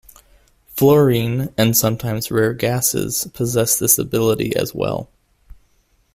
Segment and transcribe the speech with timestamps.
[0.75, 5.11] Fluorine and sometimes rare gases possess this ability as well.